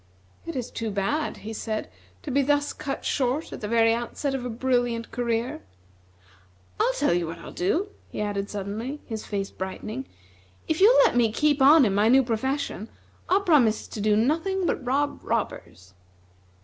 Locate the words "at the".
3.53-3.67